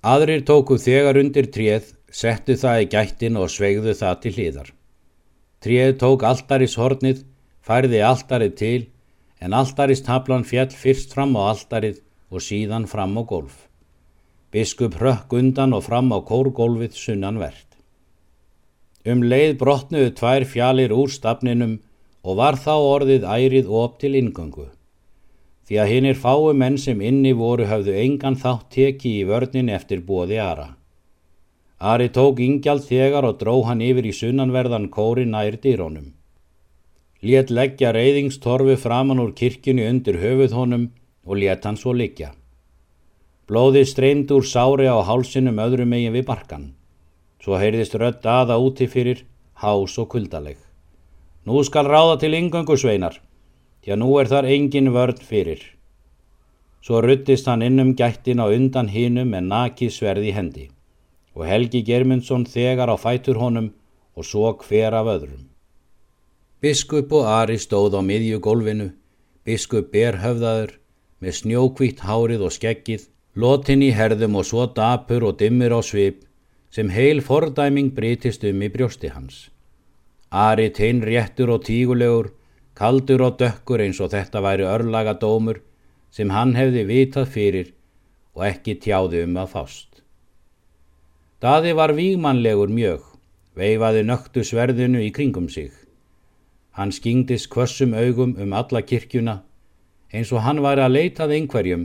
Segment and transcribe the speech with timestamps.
[0.00, 4.70] Aðrir tóku þegar undir tréð, settu það í gættin og sveigðu það til hliðar.
[5.60, 7.18] Tréð tók alltaris hornið,
[7.60, 8.80] færði alltarið til,
[9.44, 12.00] en alltaris tablan fjall fyrst fram á alltarið
[12.32, 13.68] og síðan fram á golf.
[14.50, 17.68] Biskup hrökk undan og fram á kórgólfið sunnanvert.
[19.04, 21.76] Um leið brotnuðu tvær fjalir úr stafninum
[22.24, 24.70] og var þá orðið ærið op til ingöngu.
[25.70, 29.68] Því að hinn er fái menn sem inni voru hafðu engan þátt teki í vörnin
[29.70, 30.64] eftir bóði Ara.
[31.78, 36.10] Ari tók yngjald þegar og dró hann yfir í sunnanverðan kóri nær dýrónum.
[37.22, 40.90] Létt leggja reyðingstorfi framann úr kirkjunni undir höfuð honum
[41.22, 42.32] og létt hann svo liggja.
[43.46, 46.68] Blóði streynd úr sári á hálsinum öðrum megin við barkan.
[47.38, 49.22] Svo heyrðist rödd aða úti fyrir,
[49.62, 50.58] hás og kuldaleg.
[51.46, 53.22] Nú skal ráða til yngöngu sveinar,
[53.82, 55.62] því að nú er þar engin vörn fyrir.
[56.80, 60.68] Svo ruttist hann innum gættin á undan hinum en nakið sverði hendi
[61.34, 63.70] og Helgi Germundsson þegar á fætur honum
[64.18, 65.46] og svo hver af öðrum.
[66.60, 68.90] Biskup og Ari stóð á miðju gólfinu,
[69.46, 70.74] biskup berhöfðaður
[71.20, 76.26] með snjókvítt hárið og skeggið, lotin í herðum og svo dapur og dimmir á svip
[76.70, 79.48] sem heil fordæming breytist um í brjósti hans.
[80.30, 82.30] Ari teinn réttur og tígulegur,
[82.80, 85.60] kaldur og dökkur eins og þetta væri örlaga dómur
[86.16, 87.74] sem hann hefði vitað fyrir
[88.32, 90.00] og ekki tjáði um að fást.
[91.44, 93.04] Daði var vígmannlegur mjög,
[93.56, 95.70] veifaði nöktu sverðinu í kringum sig.
[96.72, 99.42] Hann skingdist kvössum augum um alla kirkjuna
[100.12, 101.84] eins og hann væri að leitað einhverjum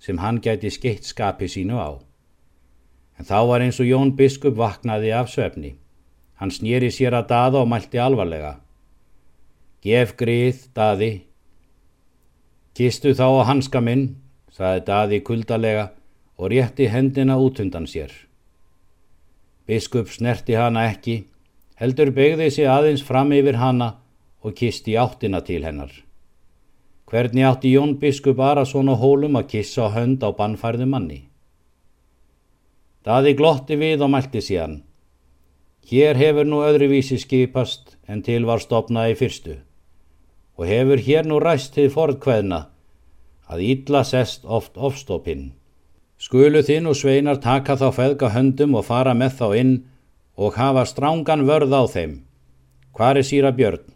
[0.00, 2.00] sem hann gæti skeitt skapi sínu á.
[3.18, 5.76] En þá var eins og Jón biskup vaknaði af svefni.
[6.40, 8.56] Hann snýri sér að daða og mælti alvarlega.
[9.80, 11.22] Gef grið, daði.
[12.76, 14.18] Kistu þá á hanska minn,
[14.52, 15.86] saði daði kuldalega
[16.36, 18.12] og rétti hendina út undan sér.
[19.64, 21.22] Biskup snerti hana ekki,
[21.80, 23.94] heldur begði sig aðeins fram yfir hana
[24.44, 25.94] og kisti áttina til hennar.
[27.08, 31.22] Hvernig átti Jón biskup Arason og hólum að kissa hönd á bannfærðu manni?
[33.00, 34.82] Daði glotti við og mælti síðan.
[35.88, 39.56] Hér hefur nú öðruvísi skipast en til var stopnaði fyrstu
[40.60, 42.66] og hefur hér nú ræst til forðkveðna
[43.48, 45.54] að ítla sest oft ofstopinn.
[46.20, 49.72] Skulu þinn og sveinar taka þá feðga höndum og fara með þá inn
[50.36, 52.12] og hafa strángan vörð á þeim.
[52.92, 53.88] Hvar er síra björn?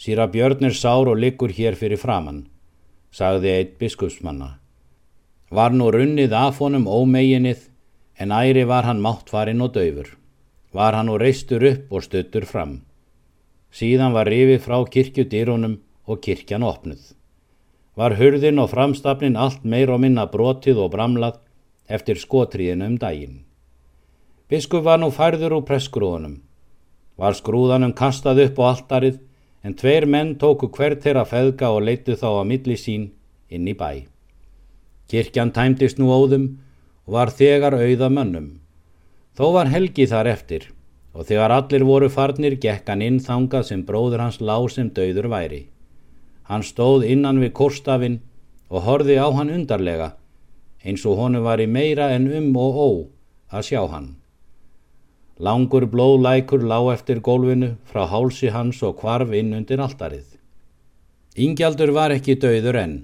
[0.00, 2.46] Síra björn er sár og liggur hér fyrir framann,
[3.12, 4.54] sagði eitt biskupsmanna.
[5.52, 7.66] Var nú runnið af honum ómeginnið,
[8.16, 10.16] en æri var hann máttfarinn og döfur.
[10.72, 12.78] Var hann nú reistur upp og stuttur fram.
[13.70, 15.78] Síðan var rifið frá kirkjudýrunum
[16.10, 17.12] og kirkjan opnuð.
[17.94, 21.38] Var hurðin og framstafnin allt meir og minna brotið og bramlað
[21.86, 23.42] eftir skotriðinu um daginn.
[24.50, 26.40] Biskup var nú færður úr pressgrúðunum.
[27.20, 29.20] Var skrúðanum kastað upp á alltarið
[29.62, 33.10] en tveir menn tóku hvert þeirra feðga og leitu þá að milli sín
[33.50, 34.06] inn í bæ.
[35.10, 36.48] Kirkjan tæmdist nú óðum
[37.06, 38.50] og var þegar auða mönnum.
[39.38, 40.70] Þó var helgi þar eftir
[41.14, 45.30] og þegar allir voru farnir gekk hann inn þangað sem bróður hans lág sem döður
[45.32, 45.60] væri.
[46.48, 48.20] Hann stóð innan við kórstafinn
[48.70, 50.14] og horfi á hann undarlega
[50.84, 52.90] eins og honu var í meira en um og ó
[53.58, 54.16] að sjá hann.
[55.40, 60.26] Langur blóðlækur lág eftir gólfinu frá hálsi hans og kvarf inn undir alltarið.
[61.36, 62.98] Ingjaldur var ekki döður enn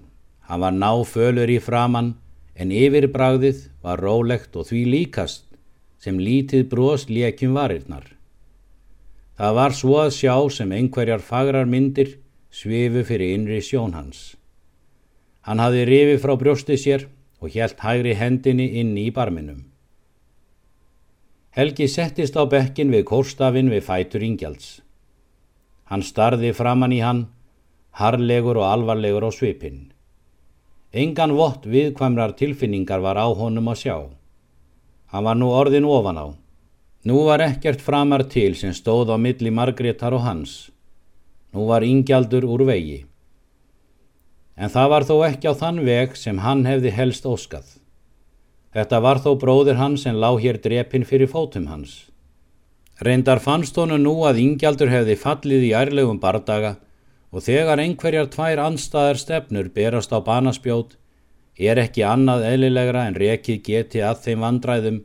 [0.47, 2.13] Hann var náfölur í framann
[2.55, 5.46] en yfirbragðið var rólegt og því líkast
[6.07, 8.05] sem lítið brós lékjum varirnar.
[9.37, 12.13] Það var svo að sjá sem einhverjar fagrar myndir
[12.55, 14.37] svifu fyrir innri sjón hans.
[15.43, 17.09] Hann hafði rifið frá brjósti sér
[17.43, 19.65] og helt hægri hendinni inn í barminum.
[21.57, 24.81] Helgi settist á bekkin við kórstafinn við fætur ingjalds.
[25.91, 27.27] Hann starði framann í hann,
[27.99, 29.91] harlegur og alvarlegur á svipinn.
[30.93, 33.97] Engan vott viðkvæmrar tilfinningar var á honum að sjá.
[35.13, 36.27] Hann var nú orðin ofan á.
[37.07, 40.55] Nú var ekkert framar til sem stóð á milli Margreðar og hans.
[41.55, 43.05] Nú var ingjaldur úr vegi.
[44.57, 47.77] En það var þó ekki á þann veg sem hann hefði helst óskað.
[48.75, 52.09] Þetta var þó bróðir hans en lág hér drepin fyrir fótum hans.
[53.01, 56.77] Reyndar fannst honu nú að ingjaldur hefði fallið í ærlegum bardaga
[57.31, 60.97] og þegar einhverjar tvær anstaðar stefnur berast á banaspjót
[61.59, 64.99] er ekki annað eðlilegra en rekið geti að þeim vandræðum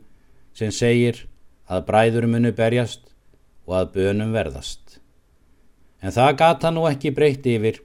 [0.56, 1.24] sem segir
[1.68, 3.06] að bræður munu berjast
[3.66, 4.98] og að bönum verðast.
[6.02, 7.80] En það gata nú ekki breytt yfir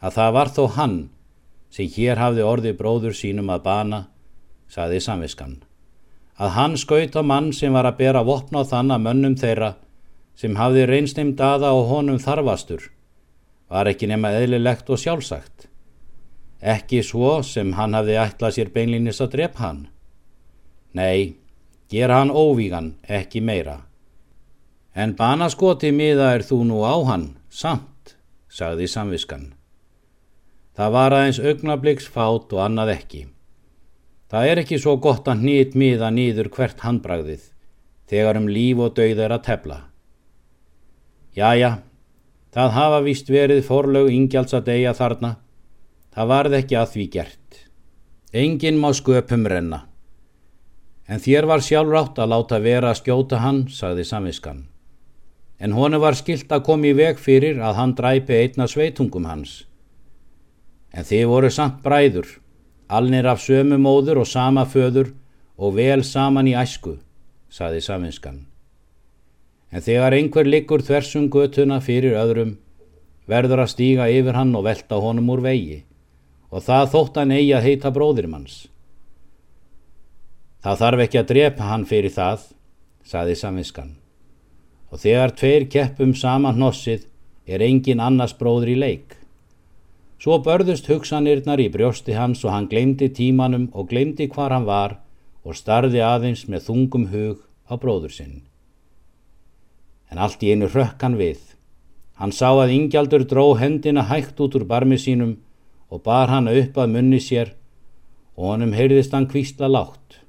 [0.00, 0.98] að það var þó hann
[1.70, 4.04] sem hér hafði orði bróður sínum að bana,
[4.68, 5.58] saði samviskan.
[6.38, 9.72] að hann skaut á mann sem var að bera vopna á þann að mönnum þeirra
[10.38, 12.84] sem hafði reynsneim daða og honum þarfastur,
[13.66, 15.66] var ekki nema eðlilegt og sjálfsagt.
[16.58, 19.84] Ekki svo sem hann hafði ætlað sér beinlinis að drepa hann.
[20.98, 21.36] Nei,
[21.90, 23.84] gera hann óvígan, ekki meira.
[24.94, 28.16] En banaskoti miða er þú nú á hann, samt,
[28.50, 29.52] sagði samviskan.
[30.74, 33.26] Það var aðeins augnabliks fát og annað ekki.
[34.28, 37.44] Það er ekki svo gott að hnýtt miða nýður hvert handbragðið,
[38.10, 39.78] þegar um líf og dauð er að tefla.
[41.38, 41.78] Jæja,
[42.52, 45.36] það hafa vist verið forlög ingjalds að deyja þarna.
[46.18, 47.58] Það varð ekki að því gert.
[48.34, 49.84] Engin má sköpum renna.
[51.06, 54.64] En þér var sjálfrátt að láta vera að skjóta hann, sagði samviskan.
[55.62, 59.62] En honu var skilt að koma í veg fyrir að hann dræpi einna sveitungum hans.
[60.90, 62.26] En þið voru samt bræður,
[62.90, 65.14] alnir af sömu móður og sama föður
[65.54, 66.98] og vel saman í æsku,
[67.46, 68.48] saði saminskan.
[69.70, 72.56] En þegar einhver liggur þversum götuna fyrir öðrum,
[73.30, 75.84] verður að stíga yfir hann og velta honum úr vegi
[76.48, 78.56] og það þótt hann eigi að heita bróðirmanns.
[80.64, 82.46] Það þarf ekki að drepa hann fyrir það,
[83.04, 83.92] saði saminskan.
[84.88, 87.06] Og þegar tveir keppum saman hnossið
[87.48, 89.14] er engin annars bróður í leik.
[90.18, 94.98] Svo börðust hugsanirnar í brjósti hans og hann glemdi tímanum og glemdi hvar hann var
[95.46, 98.40] og starði aðeins með þungum hug á bróður sinn.
[100.10, 101.38] En allt í einu rökk hann við.
[102.18, 105.36] Hann sá að Ingjaldur dró hendina hægt út úr barmi sínum
[105.88, 107.54] og bar hann upp að munni sér
[108.36, 110.20] og honum heyrðist hann kvísla látt.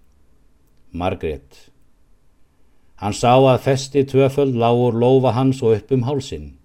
[0.91, 1.69] Margrét.
[2.99, 6.55] Hann sá að festi tvöföld lágur lofa hans og upp um hálsinn.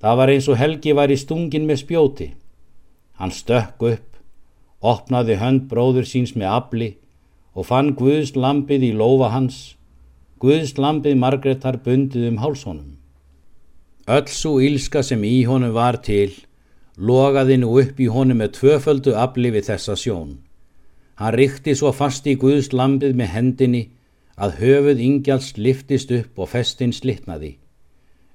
[0.00, 2.28] Það var eins og Helgi var í stungin með spjóti.
[3.20, 4.16] Hann stökk upp,
[4.80, 6.90] opnaði hönd bróður síns með afli
[7.54, 9.76] og fann Guðs lampið í lofa hans.
[10.40, 12.96] Guðs lampið Margreðar bundið um hálsónum.
[14.08, 16.32] Öll svo ílska sem í honum var til,
[17.00, 20.36] logaði nú upp í honum með tvöföldu afli við þessa sjón.
[21.20, 23.82] Hann rikti svo fast í Guðs lampið með hendinni
[24.40, 27.56] að höfuð yngjals liftist upp og festin slittnaði.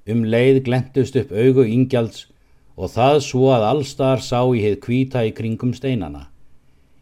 [0.09, 2.27] Um leið glendust upp augu ingjalds
[2.75, 6.27] og það svo að allstar sá í heið kvíta í kringum steinana.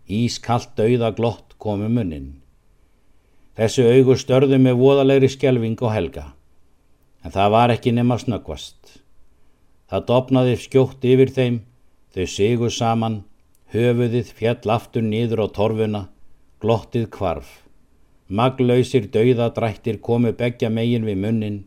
[0.07, 2.29] Ískallt dauða glott komu um munnin.
[3.59, 6.25] Þessu augu störðu með voðalegri skjelving og helga.
[7.23, 9.02] En það var ekki nema snöggvast.
[9.89, 11.59] Það dopnaði skjótt yfir þeim,
[12.13, 13.19] þau sigur saman,
[13.73, 16.07] höfuðið fjall aftur nýður á torfuna,
[16.61, 17.51] glottið kvarf.
[18.27, 21.61] Maglausir dauða drættir komu begja megin við munnin,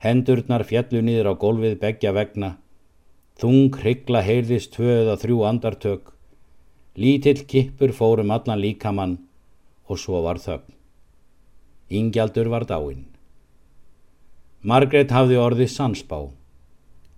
[0.00, 2.54] Hendurnar fjallu niður á gólfið begja vegna.
[3.36, 6.14] Þung hryggla heyrðist tvö eða þrjú andartök.
[6.96, 9.18] Lítill kippur fórum allan líkamann
[9.92, 10.72] og svo var þögn.
[11.92, 13.04] Ingjaldur var dáinn.
[14.64, 16.30] Margret hafði orðið sansbá.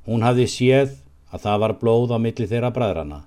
[0.06, 0.96] Hún hafði séð
[1.32, 3.20] að það var blóð á milli þeirra bræðrana.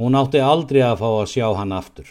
[0.00, 2.08] Hún átti aldrei að fá að sjá hann aftur.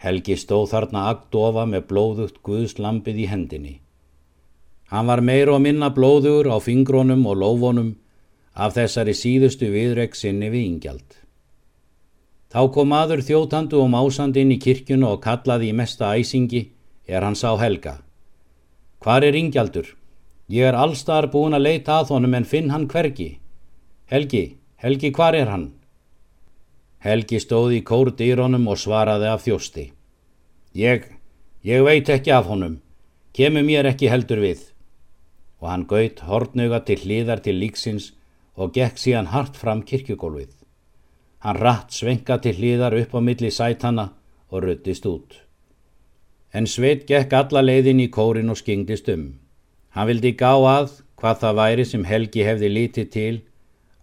[0.00, 3.74] Helgi stóð þarna agdofa með blóðugt guðslampið í hendinni.
[4.92, 7.94] Hann var meir og minna blóður á fingrónum og lófonum
[8.54, 11.08] af þessari síðustu viðreg sinni við yngjald.
[12.52, 16.62] Þá kom aður þjótandu og másandi inn í kirkjunu og kallaði í mesta æsingi
[17.06, 17.98] er hann sá Helga.
[19.02, 19.90] Hvar er yngjaldur?
[20.48, 23.38] Ég er allstar búin að leita að honum en finn hann hvergi.
[24.06, 24.44] Helgi,
[24.78, 25.72] Helgi, hvar er hann?
[27.02, 29.90] Helgi stóði í kór dýrónum og svaraði af þjósti.
[30.78, 31.08] Ég,
[31.66, 32.80] ég veit ekki af honum,
[33.34, 34.72] kemur mér ekki heldur við
[35.56, 38.10] og hann gaut hortnuga til hlýðar til líksins
[38.60, 40.52] og gekk síðan hart fram kirkjugólfið.
[41.40, 44.10] Hann ratt svenka til hlýðar upp á milli sætana
[44.50, 45.40] og ruttist út.
[46.52, 49.26] En Sveit gekk alla leiðin í kórin og skingdist um.
[49.96, 53.36] Hann vildi gá að hvað það væri sem Helgi hefði lítið til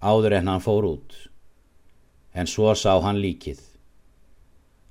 [0.02, 1.14] áður en hann fór út.
[2.34, 3.60] En svo sá hann líkið.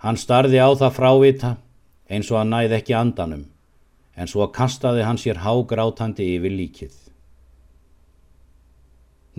[0.07, 1.51] Hann starði á það frávita
[2.07, 3.49] eins og hann næði ekki andanum
[4.15, 6.95] en svo kastaði hann sér hágrátandi yfir líkið.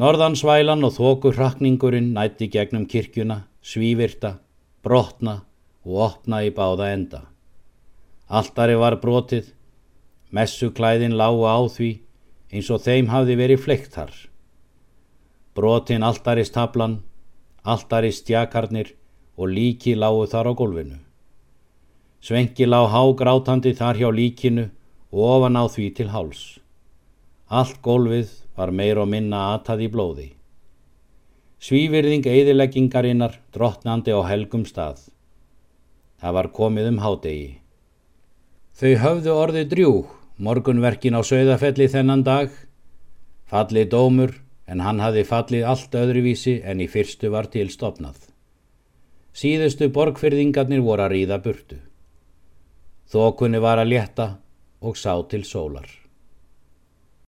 [0.02, 4.40] Norðansvælan og þókur hrakningurinn nætti gegnum kirkjuna, svívirta,
[4.84, 5.44] brotna
[5.86, 7.22] og opna í báða enda.
[8.28, 9.52] Altari var brotið,
[10.34, 11.92] messuklæðin lágu á því
[12.54, 14.14] eins og þeim hafði verið fleikt þar.
[15.54, 17.00] Brotin altarist tablan,
[17.64, 18.94] altarist stjakarnir
[19.38, 21.00] og líki lágu þar á gólfinu.
[22.24, 24.70] Svenki lág hágrátandi þar hjá líkinu
[25.14, 26.44] og ofan á því til háls.
[27.50, 30.30] Allt gólfið var meir og minna atað í blóði.
[31.64, 35.06] Svívirðing eðileggingarinnar drottnandi á helgum stað.
[36.20, 37.52] Það var komið um hádegi.
[38.74, 42.52] Þau höfðu orði drjúg, morgunverkin á sögðafelli þennan dag.
[43.50, 44.36] Fallið dómur,
[44.68, 48.30] en hann hafði fallið allt öðruvísi en í fyrstu var tilstopnað.
[49.34, 51.80] Síðustu borgfyrðingarnir voru að ríða burtu.
[53.10, 54.30] Þokunni var að létta
[54.82, 56.03] og sá til sólar.